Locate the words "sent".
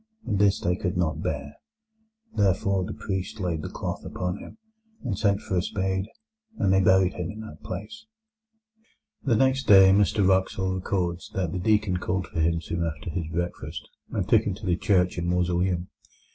5.15-5.41